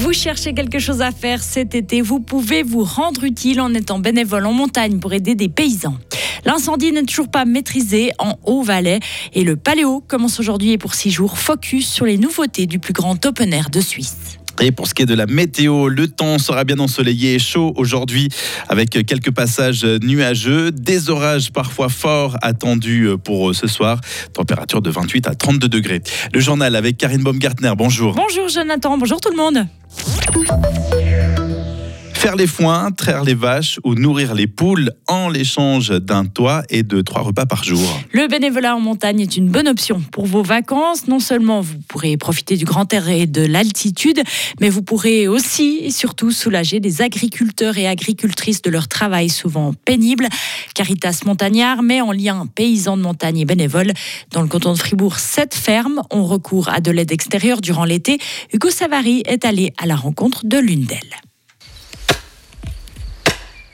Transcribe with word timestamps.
Vous 0.00 0.12
cherchez 0.12 0.54
quelque 0.54 0.78
chose 0.78 1.00
à 1.00 1.12
faire 1.12 1.42
cet 1.42 1.74
été, 1.74 2.00
vous 2.02 2.20
pouvez 2.20 2.62
vous 2.62 2.84
rendre 2.84 3.24
utile 3.24 3.60
en 3.60 3.72
étant 3.74 3.98
bénévole 3.98 4.46
en 4.46 4.52
montagne 4.52 4.98
pour 4.98 5.12
aider 5.12 5.34
des 5.34 5.48
paysans. 5.48 5.96
L'incendie 6.44 6.90
n'est 6.90 7.04
toujours 7.04 7.30
pas 7.30 7.44
maîtrisé 7.44 8.10
en 8.18 8.36
Haut-Valais 8.44 9.00
et 9.32 9.44
le 9.44 9.56
Paléo 9.56 10.02
commence 10.06 10.40
aujourd'hui 10.40 10.72
et 10.72 10.78
pour 10.78 10.94
six 10.94 11.10
jours, 11.10 11.38
focus 11.38 11.88
sur 11.88 12.04
les 12.04 12.18
nouveautés 12.18 12.66
du 12.66 12.78
plus 12.78 12.92
grand 12.92 13.24
open 13.24 13.52
air 13.52 13.70
de 13.70 13.80
Suisse. 13.80 14.41
Et 14.60 14.72
pour 14.72 14.86
ce 14.86 14.94
qui 14.94 15.02
est 15.02 15.06
de 15.06 15.14
la 15.14 15.26
météo, 15.26 15.88
le 15.88 16.08
temps 16.08 16.38
sera 16.38 16.64
bien 16.64 16.78
ensoleillé 16.78 17.34
et 17.34 17.38
chaud 17.38 17.72
aujourd'hui 17.76 18.28
avec 18.68 18.90
quelques 18.90 19.30
passages 19.30 19.84
nuageux, 19.84 20.70
des 20.70 21.10
orages 21.10 21.50
parfois 21.52 21.88
forts 21.88 22.36
attendus 22.42 23.08
pour 23.24 23.54
ce 23.54 23.66
soir, 23.66 24.00
température 24.32 24.82
de 24.82 24.90
28 24.90 25.28
à 25.28 25.34
32 25.34 25.68
degrés. 25.68 26.02
Le 26.32 26.40
journal 26.40 26.76
avec 26.76 26.96
Karine 26.96 27.22
Baumgartner, 27.22 27.72
bonjour. 27.76 28.14
Bonjour 28.14 28.48
Jonathan, 28.48 28.98
bonjour 28.98 29.20
tout 29.20 29.30
le 29.30 29.36
monde. 29.36 29.66
Faire 32.22 32.36
les 32.36 32.46
foins, 32.46 32.92
traire 32.92 33.24
les 33.24 33.34
vaches 33.34 33.80
ou 33.82 33.96
nourrir 33.96 34.32
les 34.32 34.46
poules 34.46 34.92
en 35.08 35.28
l'échange 35.28 35.88
d'un 35.88 36.24
toit 36.24 36.62
et 36.70 36.84
de 36.84 37.00
trois 37.00 37.22
repas 37.22 37.46
par 37.46 37.64
jour. 37.64 38.00
Le 38.12 38.28
bénévolat 38.28 38.76
en 38.76 38.80
montagne 38.80 39.18
est 39.18 39.36
une 39.36 39.48
bonne 39.48 39.66
option 39.66 40.00
pour 40.12 40.26
vos 40.26 40.44
vacances. 40.44 41.08
Non 41.08 41.18
seulement 41.18 41.60
vous 41.60 41.78
pourrez 41.88 42.16
profiter 42.16 42.56
du 42.56 42.64
grand 42.64 42.92
air 42.92 43.08
et 43.08 43.26
de 43.26 43.44
l'altitude, 43.44 44.22
mais 44.60 44.68
vous 44.68 44.82
pourrez 44.82 45.26
aussi 45.26 45.80
et 45.82 45.90
surtout 45.90 46.30
soulager 46.30 46.78
les 46.78 47.02
agriculteurs 47.02 47.76
et 47.76 47.88
agricultrices 47.88 48.62
de 48.62 48.70
leur 48.70 48.86
travail 48.86 49.28
souvent 49.28 49.74
pénible. 49.84 50.28
Caritas 50.76 51.22
Montagnard 51.26 51.82
met 51.82 52.02
en 52.02 52.12
lien 52.12 52.46
paysans 52.54 52.96
de 52.96 53.02
montagne 53.02 53.38
et 53.38 53.44
bénévoles. 53.44 53.94
Dans 54.30 54.42
le 54.42 54.48
canton 54.48 54.74
de 54.74 54.78
Fribourg, 54.78 55.18
sept 55.18 55.56
fermes 55.56 56.02
ont 56.12 56.24
recours 56.24 56.68
à 56.68 56.80
de 56.80 56.92
l'aide 56.92 57.10
extérieure 57.10 57.60
durant 57.60 57.84
l'été. 57.84 58.20
Hugo 58.52 58.70
Savary 58.70 59.24
est 59.26 59.44
allé 59.44 59.72
à 59.76 59.86
la 59.86 59.96
rencontre 59.96 60.46
de 60.46 60.58
l'une 60.58 60.84
d'elles. 60.84 61.16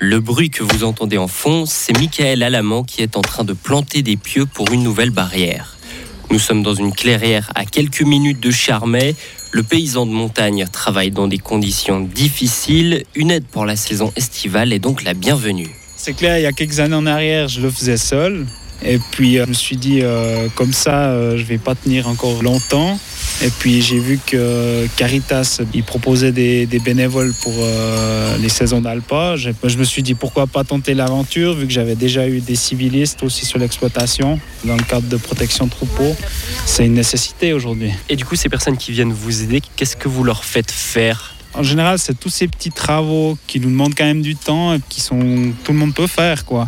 Le 0.00 0.20
bruit 0.20 0.48
que 0.48 0.62
vous 0.62 0.84
entendez 0.84 1.18
en 1.18 1.26
fond, 1.26 1.66
c'est 1.66 1.92
Michael 1.98 2.44
Alamant 2.44 2.84
qui 2.84 3.02
est 3.02 3.16
en 3.16 3.20
train 3.20 3.42
de 3.42 3.52
planter 3.52 4.02
des 4.02 4.16
pieux 4.16 4.46
pour 4.46 4.70
une 4.70 4.84
nouvelle 4.84 5.10
barrière. 5.10 5.76
Nous 6.30 6.38
sommes 6.38 6.62
dans 6.62 6.74
une 6.74 6.92
clairière 6.92 7.50
à 7.56 7.64
quelques 7.64 8.02
minutes 8.02 8.38
de 8.38 8.52
Charmey. 8.52 9.16
Le 9.50 9.64
paysan 9.64 10.06
de 10.06 10.12
montagne 10.12 10.66
travaille 10.70 11.10
dans 11.10 11.26
des 11.26 11.38
conditions 11.38 11.98
difficiles. 11.98 13.02
Une 13.16 13.32
aide 13.32 13.46
pour 13.46 13.66
la 13.66 13.74
saison 13.74 14.12
estivale 14.14 14.72
est 14.72 14.78
donc 14.78 15.02
la 15.02 15.14
bienvenue. 15.14 15.70
C'est 15.96 16.12
clair, 16.12 16.38
il 16.38 16.42
y 16.42 16.46
a 16.46 16.52
quelques 16.52 16.78
années 16.78 16.94
en 16.94 17.06
arrière, 17.06 17.48
je 17.48 17.60
le 17.60 17.68
faisais 17.68 17.96
seul. 17.96 18.46
Et 18.84 19.00
puis, 19.10 19.38
euh, 19.38 19.44
je 19.46 19.48
me 19.48 19.54
suis 19.54 19.76
dit, 19.76 20.00
euh, 20.02 20.46
comme 20.54 20.72
ça, 20.72 21.06
euh, 21.06 21.36
je 21.36 21.42
vais 21.42 21.58
pas 21.58 21.74
tenir 21.74 22.06
encore 22.06 22.42
longtemps. 22.44 23.00
Et 23.40 23.50
puis 23.50 23.82
j'ai 23.82 24.00
vu 24.00 24.18
que 24.24 24.86
Caritas, 24.96 25.60
il 25.72 25.84
proposait 25.84 26.32
des, 26.32 26.66
des 26.66 26.80
bénévoles 26.80 27.32
pour 27.42 27.54
euh, 27.56 28.36
les 28.38 28.48
saisons 28.48 28.80
d'alpage. 28.80 29.46
Et 29.46 29.54
Je 29.64 29.78
me 29.78 29.84
suis 29.84 30.02
dit 30.02 30.14
pourquoi 30.14 30.48
pas 30.48 30.64
tenter 30.64 30.94
l'aventure, 30.94 31.54
vu 31.54 31.66
que 31.66 31.72
j'avais 31.72 31.94
déjà 31.94 32.28
eu 32.28 32.40
des 32.40 32.56
civilistes 32.56 33.22
aussi 33.22 33.46
sur 33.46 33.58
l'exploitation, 33.58 34.40
dans 34.64 34.76
le 34.76 34.82
cadre 34.82 35.08
de 35.08 35.16
protection 35.16 35.66
de 35.66 35.70
troupeaux. 35.70 36.16
C'est 36.66 36.84
une 36.86 36.94
nécessité 36.94 37.52
aujourd'hui. 37.52 37.92
Et 38.08 38.16
du 38.16 38.24
coup, 38.24 38.34
ces 38.34 38.48
personnes 38.48 38.76
qui 38.76 38.90
viennent 38.90 39.12
vous 39.12 39.42
aider, 39.42 39.62
qu'est-ce 39.76 39.96
que 39.96 40.08
vous 40.08 40.24
leur 40.24 40.44
faites 40.44 40.72
faire? 40.72 41.34
En 41.54 41.62
général, 41.62 41.98
c'est 41.98 42.18
tous 42.18 42.28
ces 42.28 42.48
petits 42.48 42.70
travaux 42.70 43.38
qui 43.46 43.60
nous 43.60 43.70
demandent 43.70 43.94
quand 43.96 44.04
même 44.04 44.22
du 44.22 44.36
temps 44.36 44.74
et 44.74 44.80
qui 44.88 45.00
sont 45.00 45.52
tout 45.64 45.72
le 45.72 45.78
monde 45.78 45.94
peut 45.94 46.06
faire 46.06 46.44
quoi. 46.44 46.66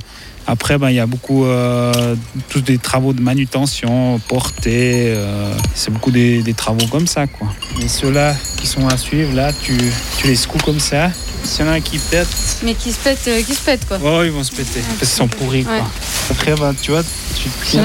Après, 0.51 0.79
ben, 0.79 0.91
il 0.91 0.97
y 0.97 1.01
a 1.01 1.07
beaucoup 1.07 1.45
euh, 1.45 2.17
tous 2.49 2.61
des 2.61 2.77
travaux 2.79 3.13
de 3.13 3.21
manutention, 3.21 4.19
portée. 4.27 5.05
euh, 5.15 5.55
c'est 5.77 5.93
beaucoup 5.93 6.11
des, 6.11 6.43
des 6.43 6.55
travaux 6.55 6.87
comme 6.89 7.07
ça, 7.07 7.29
quoi. 7.29 7.47
Et 7.81 7.87
ceux-là 7.87 8.35
qui 8.61 8.67
sont 8.67 8.89
à 8.89 8.97
suivre, 8.97 9.33
là, 9.33 9.53
tu, 9.53 9.77
tu 10.19 10.27
les 10.27 10.35
secoues 10.35 10.59
comme 10.65 10.81
ça. 10.81 11.13
S'il 11.45 11.65
y 11.65 11.69
en 11.69 11.71
a 11.73 11.77
un 11.77 11.81
qui 11.81 11.99
pète, 11.99 12.27
Mais 12.65 12.75
qui 12.75 12.91
se 12.91 12.99
pète, 12.99 13.21
euh, 13.29 13.43
qui 13.43 13.55
se 13.55 13.61
pète 13.65 13.87
quoi. 13.87 13.99
oh, 14.05 14.25
ils 14.25 14.33
vont 14.33 14.43
se 14.43 14.51
péter. 14.51 14.81
Parce 14.81 14.99
qu'ils 14.99 15.07
sont 15.09 15.29
pourris, 15.29 15.63
quoi. 15.63 15.75
Ouais. 15.75 15.83
Après, 16.31 16.55
ben, 16.57 16.75
tu 16.83 16.91
vois, 16.91 17.03
tu 17.37 17.49
te. 17.49 17.79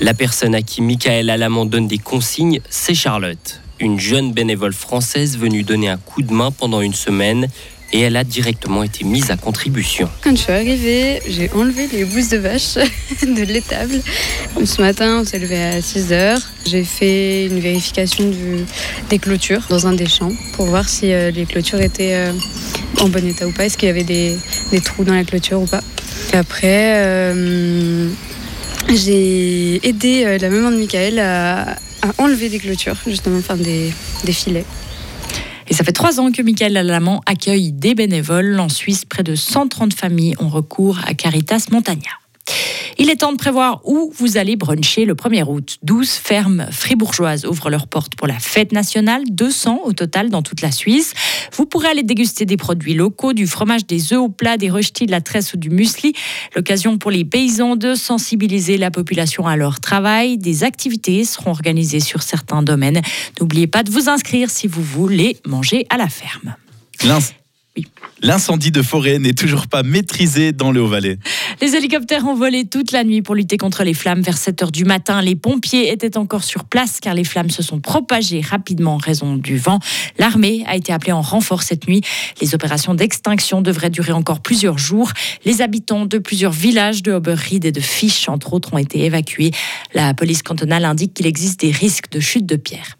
La 0.00 0.14
personne 0.14 0.56
à 0.56 0.62
qui 0.62 0.82
Michael 0.82 1.30
Alamant 1.30 1.66
donne 1.66 1.86
des 1.86 1.98
consignes, 1.98 2.58
c'est 2.68 2.94
Charlotte, 2.94 3.60
une 3.78 4.00
jeune 4.00 4.32
bénévole 4.32 4.72
française 4.72 5.38
venue 5.38 5.62
donner 5.62 5.88
un 5.88 5.98
coup 5.98 6.22
de 6.22 6.32
main 6.32 6.50
pendant 6.50 6.80
une 6.80 6.94
semaine 6.94 7.46
et 7.92 8.00
elle 8.00 8.16
a 8.16 8.24
directement 8.24 8.82
été 8.82 9.04
mise 9.04 9.30
à 9.30 9.36
contribution. 9.36 10.08
Quand 10.22 10.30
je 10.30 10.42
suis 10.42 10.52
arrivée, 10.52 11.20
j'ai 11.28 11.50
enlevé 11.52 11.88
les 11.92 12.04
bouses 12.04 12.30
de 12.30 12.38
vache 12.38 12.74
de 13.22 13.42
l'étable. 13.42 14.00
Ce 14.64 14.80
matin, 14.80 15.20
on 15.20 15.24
s'est 15.24 15.38
levé 15.38 15.62
à 15.62 15.82
6 15.82 16.12
heures. 16.12 16.40
J'ai 16.66 16.84
fait 16.84 17.46
une 17.46 17.60
vérification 17.60 18.30
des 19.10 19.18
clôtures 19.18 19.66
dans 19.68 19.86
un 19.86 19.92
des 19.92 20.06
champs 20.06 20.32
pour 20.54 20.66
voir 20.66 20.88
si 20.88 21.12
euh, 21.12 21.30
les 21.30 21.44
clôtures 21.44 21.80
étaient 21.80 22.14
euh, 22.14 22.32
en 23.00 23.08
bon 23.08 23.26
état 23.26 23.46
ou 23.46 23.52
pas. 23.52 23.66
Est-ce 23.66 23.76
qu'il 23.76 23.88
y 23.88 23.90
avait 23.90 24.04
des, 24.04 24.38
trous 24.82 25.04
dans 25.04 25.14
la 25.14 25.24
clôture 25.24 25.60
ou 25.60 25.66
pas? 25.66 25.82
Après, 26.32 27.04
euh, 27.04 28.08
j'ai 28.88 29.86
aidé 29.86 30.38
la 30.38 30.48
maman 30.48 30.70
de 30.70 30.76
Michael 30.76 31.18
à, 31.18 31.76
enlever 32.18 32.48
des 32.48 32.58
clôtures, 32.58 32.96
justement, 33.06 33.38
enfin 33.38 33.56
des 33.56 34.32
filets. 34.32 34.64
Et 35.68 35.74
ça 35.74 35.84
fait 35.84 35.92
trois 35.92 36.20
ans 36.20 36.32
que 36.32 36.42
Michael 36.42 36.76
Alamant 36.76 37.22
accueille 37.26 37.72
des 37.72 37.94
bénévoles. 37.94 38.58
En 38.60 38.68
Suisse, 38.68 39.04
près 39.04 39.22
de 39.22 39.34
130 39.34 39.94
familles 39.94 40.34
ont 40.38 40.48
recours 40.48 40.98
à 41.06 41.14
Caritas 41.14 41.66
Montagnard. 41.70 42.20
Il 43.02 43.10
est 43.10 43.16
temps 43.16 43.32
de 43.32 43.36
prévoir 43.36 43.80
où 43.84 44.12
vous 44.16 44.36
allez 44.36 44.54
bruncher 44.54 45.04
le 45.04 45.14
1er 45.14 45.42
août. 45.42 45.78
12 45.82 46.08
fermes 46.08 46.68
fribourgeoises 46.70 47.44
ouvrent 47.46 47.68
leurs 47.68 47.88
portes 47.88 48.14
pour 48.14 48.28
la 48.28 48.38
fête 48.38 48.70
nationale, 48.70 49.24
200 49.28 49.80
au 49.86 49.92
total 49.92 50.30
dans 50.30 50.42
toute 50.42 50.60
la 50.60 50.70
Suisse. 50.70 51.12
Vous 51.56 51.66
pourrez 51.66 51.88
aller 51.88 52.04
déguster 52.04 52.44
des 52.46 52.56
produits 52.56 52.94
locaux, 52.94 53.32
du 53.32 53.48
fromage, 53.48 53.88
des 53.88 54.12
œufs 54.12 54.20
au 54.20 54.28
plat, 54.28 54.56
des 54.56 54.70
röstis, 54.70 55.06
de 55.06 55.10
la 55.10 55.20
tresse 55.20 55.52
ou 55.52 55.56
du 55.56 55.68
muesli. 55.68 56.12
L'occasion 56.54 56.96
pour 56.96 57.10
les 57.10 57.24
paysans 57.24 57.74
de 57.74 57.96
sensibiliser 57.96 58.76
la 58.76 58.92
population 58.92 59.48
à 59.48 59.56
leur 59.56 59.80
travail. 59.80 60.38
Des 60.38 60.62
activités 60.62 61.24
seront 61.24 61.50
organisées 61.50 61.98
sur 61.98 62.22
certains 62.22 62.62
domaines. 62.62 63.02
N'oubliez 63.40 63.66
pas 63.66 63.82
de 63.82 63.90
vous 63.90 64.10
inscrire 64.10 64.48
si 64.48 64.68
vous 64.68 64.82
voulez 64.84 65.38
manger 65.44 65.86
à 65.90 65.96
la 65.96 66.08
ferme. 66.08 66.54
L'incendie 68.20 68.70
de 68.70 68.82
forêt 68.82 69.18
n'est 69.18 69.32
toujours 69.32 69.66
pas 69.66 69.82
maîtrisé 69.82 70.52
dans 70.52 70.70
le 70.70 70.80
Haut-Valais. 70.80 71.18
Les 71.62 71.76
hélicoptères 71.76 72.26
ont 72.26 72.34
volé 72.34 72.64
toute 72.64 72.90
la 72.90 73.04
nuit 73.04 73.22
pour 73.22 73.36
lutter 73.36 73.56
contre 73.56 73.84
les 73.84 73.94
flammes. 73.94 74.20
Vers 74.20 74.36
7 74.36 74.62
heures 74.62 74.72
du 74.72 74.84
matin, 74.84 75.22
les 75.22 75.36
pompiers 75.36 75.92
étaient 75.92 76.16
encore 76.16 76.42
sur 76.42 76.64
place 76.64 76.98
car 76.98 77.14
les 77.14 77.22
flammes 77.22 77.50
se 77.50 77.62
sont 77.62 77.78
propagées 77.78 78.40
rapidement 78.40 78.94
en 78.94 78.96
raison 78.96 79.36
du 79.36 79.58
vent. 79.58 79.78
L'armée 80.18 80.64
a 80.66 80.74
été 80.74 80.92
appelée 80.92 81.12
en 81.12 81.20
renfort 81.20 81.62
cette 81.62 81.86
nuit. 81.86 82.00
Les 82.40 82.56
opérations 82.56 82.94
d'extinction 82.94 83.62
devraient 83.62 83.90
durer 83.90 84.10
encore 84.10 84.40
plusieurs 84.40 84.76
jours. 84.76 85.12
Les 85.44 85.62
habitants 85.62 86.04
de 86.04 86.18
plusieurs 86.18 86.50
villages 86.50 87.04
de 87.04 87.12
Oberried 87.12 87.64
et 87.64 87.70
de 87.70 87.80
Fisch, 87.80 88.28
entre 88.28 88.54
autres, 88.54 88.74
ont 88.74 88.78
été 88.78 89.04
évacués. 89.04 89.52
La 89.94 90.14
police 90.14 90.42
cantonale 90.42 90.84
indique 90.84 91.14
qu'il 91.14 91.28
existe 91.28 91.60
des 91.60 91.70
risques 91.70 92.10
de 92.10 92.18
chute 92.18 92.44
de 92.44 92.56
pierres. 92.56 92.98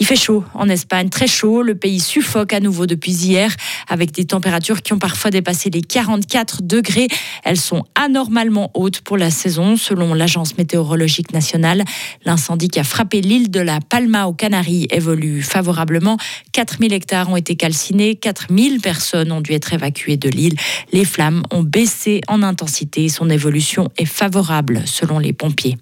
Il 0.00 0.06
fait 0.06 0.16
chaud 0.16 0.44
en 0.54 0.68
Espagne, 0.68 1.08
très 1.08 1.26
chaud. 1.26 1.62
Le 1.62 1.74
pays 1.74 1.98
suffoque 1.98 2.52
à 2.52 2.60
nouveau 2.60 2.86
depuis 2.86 3.12
hier, 3.12 3.54
avec 3.88 4.12
des 4.12 4.24
températures 4.24 4.82
qui 4.82 4.92
ont 4.92 4.98
parfois 4.98 5.30
dépassé 5.30 5.70
les 5.70 5.82
44 5.82 6.62
degrés. 6.62 7.08
Elles 7.42 7.56
sont 7.56 7.84
anormalement 7.94 8.70
hautes 8.74 9.00
pour 9.00 9.16
la 9.16 9.30
saison, 9.30 9.76
selon 9.76 10.14
l'Agence 10.14 10.56
météorologique 10.56 11.32
nationale. 11.32 11.84
L'incendie 12.24 12.68
qui 12.68 12.78
a 12.78 12.84
frappé 12.84 13.20
l'île 13.20 13.50
de 13.50 13.60
la 13.60 13.80
Palma 13.80 14.26
aux 14.26 14.34
Canaries 14.34 14.86
évolue 14.90 15.42
favorablement. 15.42 16.16
4000 16.52 16.92
hectares 16.92 17.30
ont 17.30 17.36
été 17.36 17.56
calcinés, 17.56 18.14
4000 18.14 18.80
personnes 18.80 19.32
ont 19.32 19.40
dû 19.40 19.52
être 19.52 19.72
évacuées 19.72 20.16
de 20.16 20.28
l'île. 20.28 20.54
Les 20.92 21.04
flammes 21.04 21.42
ont 21.50 21.62
baissé 21.62 22.20
en 22.28 22.42
intensité. 22.44 23.08
Son 23.08 23.30
évolution 23.30 23.90
est 23.98 24.04
favorable, 24.04 24.82
selon 24.86 25.18
les 25.18 25.32
pompiers. 25.32 25.76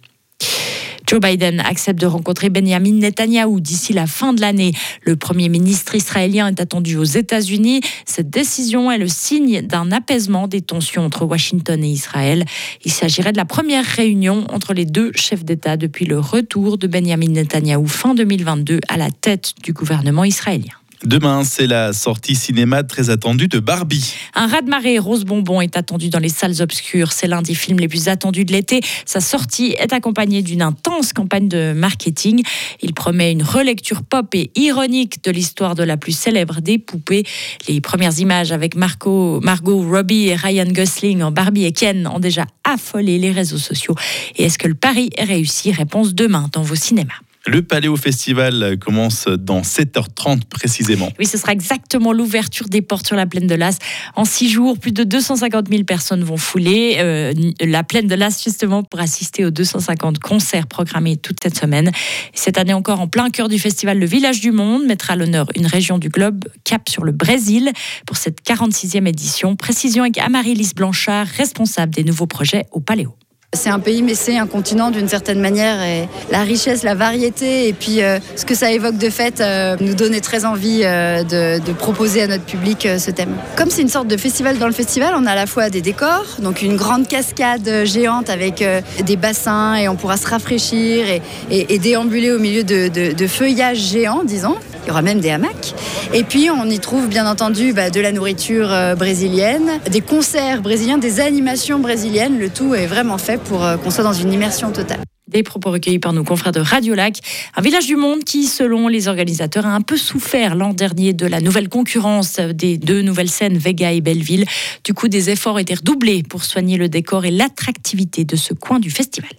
Joe 1.07 1.21
Biden 1.21 1.61
accepte 1.61 2.01
de 2.01 2.07
rencontrer 2.07 2.51
Benjamin 2.51 2.95
Netanyahou 2.95 3.61
d'ici 3.61 3.93
la 3.93 4.07
fin 4.07 4.33
de 4.33 4.41
l'année. 4.41 4.73
Le 5.03 5.15
Premier 5.15 5.49
ministre 5.49 5.95
israélien 5.95 6.49
est 6.49 6.61
attendu 6.61 6.97
aux 6.97 7.05
États-Unis. 7.05 7.81
Cette 8.05 8.29
décision 8.29 8.91
est 8.91 8.99
le 8.99 9.07
signe 9.07 9.63
d'un 9.63 9.93
apaisement 9.93 10.49
des 10.49 10.63
tensions 10.63 11.05
entre 11.05 11.25
Washington 11.25 11.83
et 11.85 11.89
Israël. 11.89 12.45
Il 12.85 12.91
s'agirait 12.91 13.33
de 13.33 13.37
la 13.37 13.45
première 13.45 13.85
réunion 13.85 14.47
entre 14.51 14.75
les 14.75 14.85
deux 14.85 15.13
chefs 15.15 15.45
d'État 15.45 15.77
depuis 15.77 16.07
le 16.07 16.19
retour 16.19 16.77
de 16.77 16.89
Benjamin 16.89 17.29
Netanyahou 17.29 17.87
fin 17.87 18.15
2022 18.15 18.81
à 18.89 18.97
la 18.97 19.11
tête 19.11 19.53
du 19.63 19.73
gouvernement 19.73 20.25
israélien. 20.25 20.75
Demain, 21.05 21.45
c'est 21.45 21.67
la 21.67 21.93
sortie 21.93 22.35
cinéma 22.35 22.83
très 22.83 23.11
attendue 23.11 23.49
de 23.49 23.59
Barbie. 23.59 24.15
Un 24.35 24.47
raz-de-marée 24.47 24.99
rose 24.99 25.25
bonbon 25.25 25.61
est 25.61 25.77
attendu 25.77 26.09
dans 26.09 26.19
les 26.19 26.31
salles 26.31 26.63
obscures. 26.63 27.13
C'est 27.13 27.27
l'un 27.27 27.43
des 27.43 27.55
films 27.55 27.79
les 27.79 27.87
plus 27.87 28.09
attendus 28.09 28.47
de 28.47 28.53
l'été. 28.53 28.81
Sa 29.05 29.21
sortie 29.21 29.77
est 29.79 29.93
accompagnée 29.93 30.43
d'une 30.43 30.63
intense 30.63 31.13
campagne 31.13 31.49
de 31.49 31.75
marketing. 31.75 32.43
Il 32.81 32.95
promet 32.95 33.33
une 33.33 33.43
relecture 33.43 34.03
pop 34.05 34.35
et 34.35 34.51
ironique 34.57 35.23
de 35.23 35.31
l'histoire 35.31 35.75
de 35.75 35.83
la 35.83 35.99
plus 35.99 36.17
célèbre 36.17 36.61
des 36.63 36.79
poupées. 36.79 37.25
Les 37.69 37.83
premières 37.83 38.19
images 38.19 38.51
avec 38.51 38.75
Marco, 38.75 39.41
Margot 39.43 39.83
Robbie 39.83 40.29
et 40.29 40.35
Ryan 40.35 40.67
Gosling 40.67 41.23
en 41.23 41.31
Barbie 41.31 41.67
et 41.67 41.73
Ken 41.73 42.07
ont 42.07 42.21
déjà 42.21 42.47
affolé 42.65 43.19
les 43.19 43.33
réseaux 43.33 43.59
sociaux. 43.59 43.95
Et 44.37 44.45
est-ce 44.45 44.59
que 44.59 44.67
le 44.67 44.75
pari 44.75 45.11
est 45.17 45.25
réussi? 45.25 45.73
Réponse 45.73 46.15
demain 46.15 46.49
dans 46.53 46.63
vos 46.63 46.75
cinémas. 46.75 47.21
Le 47.47 47.63
Paléo 47.63 47.97
Festival 47.97 48.77
commence 48.81 49.29
dans 49.29 49.61
7h30 49.61 50.47
précisément. 50.51 51.13
Oui, 51.19 51.27
ce 51.27 51.39
sera 51.39 51.53
exactement 51.53 52.13
l'ouverture 52.13 52.69
des 52.69 52.83
portes 52.83 53.07
sur 53.07 53.15
la 53.15 53.27
plaine 53.27 53.47
de 53.47 53.55
Las. 53.55 53.79
En 54.17 54.25
six 54.25 54.51
jours, 54.51 54.79
plus 54.79 54.91
de 54.91 55.05
250 55.05 55.69
000 55.69 55.85
personnes 55.85 56.25
vont 56.25 56.37
fouler 56.37 56.97
euh, 56.99 57.33
la 57.61 57.85
plaine 57.85 58.09
de 58.09 58.17
Las 58.17 58.43
justement 58.43 58.83
pour 58.83 58.99
assister 58.99 59.45
aux 59.45 59.53
250 59.53 60.19
concerts 60.19 60.67
programmés 60.67 61.17
toute 61.17 61.39
cette 61.41 61.57
semaine. 61.57 61.93
Cette 62.35 62.59
année 62.59 62.73
encore, 62.75 63.01
en 63.01 63.07
plein 63.07 63.31
cœur 63.31 63.49
du 63.49 63.61
festival, 63.61 64.01
le 64.01 64.07
Village 64.07 64.41
du 64.41 64.51
Monde 64.51 64.85
mettra 64.85 65.13
à 65.13 65.17
l'honneur 65.17 65.47
une 65.55 65.67
région 65.67 65.99
du 65.99 66.09
globe, 66.09 66.47
cap 66.65 66.89
sur 66.89 67.05
le 67.05 67.13
Brésil, 67.13 67.71
pour 68.07 68.17
cette 68.17 68.43
46e 68.43 69.07
édition. 69.07 69.55
Précision 69.55 70.03
avec 70.03 70.19
Amaryllis 70.19 70.73
Blanchard, 70.75 71.29
responsable 71.29 71.95
des 71.95 72.03
nouveaux 72.03 72.27
projets 72.27 72.67
au 72.73 72.81
Paléo. 72.81 73.15
C'est 73.53 73.71
un 73.71 73.79
pays, 73.79 74.03
mais 74.03 74.17
c'est 74.17 74.37
un 74.37 74.47
continent 74.47 74.91
d'une 74.91 75.09
certaine 75.09 75.41
manière. 75.41 75.81
Et 75.83 76.09
la 76.31 76.43
richesse, 76.43 76.83
la 76.83 76.95
variété 76.95 77.69
et 77.69 77.73
puis 77.73 78.03
euh, 78.03 78.19
ce 78.35 78.45
que 78.45 78.55
ça 78.57 78.73
évoque 78.73 78.99
de 78.99 79.09
fait 79.09 79.41
euh, 79.41 79.77
nous 79.81 79.95
donnait 79.95 80.21
très 80.21 80.45
envie 80.45 80.81
euh, 80.83 81.23
de, 81.23 81.73
proposer 81.73 82.23
à 82.23 82.27
notre 82.27 82.45
public 82.45 82.89
ce 82.99 83.11
thème. 83.11 83.37
Comme 83.57 83.71
c'est 83.71 83.83
une 83.83 83.89
sorte 83.89 84.09
de 84.09 84.17
festival 84.17 84.59
dans 84.59 84.67
le 84.67 84.73
festival, 84.73 85.15
on 85.17 85.27
a 85.27 85.31
à 85.31 85.35
la 85.37 85.47
fois 85.47 85.71
des 85.71 85.81
décors, 85.81 86.27
donc 86.41 86.63
une 86.63 86.77
grande 86.77 87.07
cascade 87.07 87.85
géante 87.85 88.31
avec 88.31 88.65
des 89.05 89.17
bassins 89.17 89.77
et 89.77 89.89
on 89.89 89.95
pourra 89.95 90.17
se 90.17 90.27
rafraîchir 90.27 91.07
et, 91.51 91.79
déambuler 91.79 92.33
au 92.33 92.39
milieu 92.39 92.65
de 92.65 93.27
feuillages 93.27 93.79
géants, 93.79 94.25
disons. 94.25 94.57
Il 94.87 94.89
y 94.89 94.93
aura 94.93 95.03
même 95.03 95.21
des 95.21 95.31
hamacs. 95.31 95.75
Et 96.15 96.23
puis 96.23 96.49
on 96.49 96.65
y 96.71 96.79
trouve 96.79 97.09
bien 97.09 97.29
entendu 97.29 97.73
bah, 97.73 97.91
de 97.91 98.01
la 98.01 98.13
nourriture 98.13 98.69
brésilienne, 98.97 99.81
des 99.91 100.01
concerts 100.01 100.63
brésiliens, 100.63 100.97
des 100.97 101.19
animations 101.21 101.81
brésiliennes. 101.81 102.39
Le 102.39 102.51
tout 102.51 102.75
est 102.75 102.87
vraiment 102.87 103.19
fait 103.19 103.41
pour 103.41 103.67
qu'on 103.83 103.91
soit 103.91 104.05
dans 104.05 104.13
une 104.13 104.33
immersion 104.33 104.71
totale. 104.71 105.01
Des 105.29 105.43
propos 105.43 105.73
recueillis 105.73 105.99
par 105.99 106.13
nos 106.13 106.23
confrères 106.23 106.53
de 106.53 106.61
Radio 106.61 106.95
Lac, 106.95 107.19
un 107.57 107.61
village 107.61 107.87
du 107.87 107.97
monde 107.97 108.23
qui, 108.23 108.45
selon 108.45 108.87
les 108.87 109.09
organisateurs, 109.09 109.67
a 109.67 109.71
un 109.71 109.81
peu 109.81 109.97
souffert 109.97 110.55
l'an 110.55 110.73
dernier 110.73 111.15
de 111.15 111.27
la 111.27 111.41
nouvelle 111.41 111.69
concurrence 111.69 112.39
des 112.39 112.79
deux 112.79 113.03
nouvelles 113.03 113.29
scènes 113.29 113.59
Vega 113.59 113.91
et 113.91 114.01
Belleville. 114.01 114.45
Du 114.85 114.95
coup, 114.95 115.09
des 115.09 115.31
efforts 115.31 115.59
étaient 115.59 115.75
redoublés 115.75 116.23
pour 116.23 116.45
soigner 116.45 116.77
le 116.77 116.89
décor 116.89 117.25
et 117.25 117.33
l'attractivité 117.33 118.25
de 118.25 118.37
ce 118.37 118.55
coin 118.55 118.79
du 118.79 118.91
festival. 118.91 119.33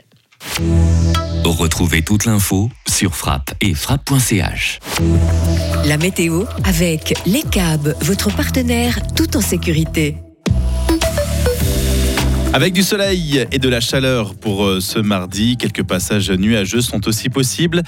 Retrouvez 1.44 2.02
toute 2.02 2.26
l'info 2.26 2.70
sur 2.88 3.16
frappe 3.16 3.54
et 3.62 3.74
frappe.ch. 3.74 4.80
La 5.86 5.98
météo 5.98 6.44
avec 6.64 7.14
Les 7.26 7.42
Cabs, 7.44 7.96
votre 8.02 8.36
partenaire 8.36 9.00
tout 9.16 9.38
en 9.38 9.42
sécurité. 9.42 10.18
Avec 12.58 12.74
du 12.74 12.82
soleil 12.82 13.46
et 13.52 13.60
de 13.60 13.70
la 13.70 13.80
chaleur 13.80 14.34
pour 14.34 14.68
ce 14.80 14.98
mardi, 14.98 15.58
quelques 15.58 15.84
passages 15.84 16.32
nuageux 16.32 16.82
sont 16.82 17.08
aussi 17.08 17.30
possibles. 17.30 17.84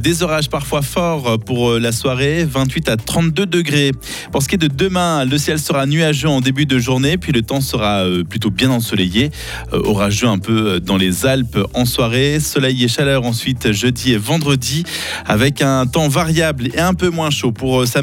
Des 0.00 0.22
orages 0.22 0.48
parfois 0.48 0.80
forts 0.80 1.38
pour 1.40 1.72
la 1.72 1.92
soirée, 1.92 2.42
28 2.42 2.88
à 2.88 2.96
32 2.96 3.44
degrés. 3.44 3.90
Pour 4.32 4.42
ce 4.42 4.48
qui 4.48 4.54
est 4.54 4.58
de 4.58 4.66
demain, 4.66 5.26
le 5.26 5.36
ciel 5.36 5.58
sera 5.58 5.84
nuageux 5.84 6.30
en 6.30 6.40
début 6.40 6.64
de 6.64 6.78
journée, 6.78 7.18
puis 7.18 7.32
le 7.32 7.42
temps 7.42 7.60
sera 7.60 8.06
plutôt 8.26 8.48
bien 8.48 8.70
ensoleillé. 8.70 9.30
Orageux 9.72 10.28
un 10.28 10.38
peu 10.38 10.80
dans 10.80 10.96
les 10.96 11.26
Alpes 11.26 11.58
en 11.74 11.84
soirée, 11.84 12.40
soleil 12.40 12.82
et 12.82 12.88
chaleur 12.88 13.26
ensuite 13.26 13.72
jeudi 13.72 14.14
et 14.14 14.16
vendredi, 14.16 14.84
avec 15.26 15.60
un 15.60 15.84
temps 15.86 16.08
variable 16.08 16.68
et 16.68 16.80
un 16.80 16.94
peu 16.94 17.10
moins 17.10 17.28
chaud 17.28 17.52
pour 17.52 17.86
samedi. 17.86 18.02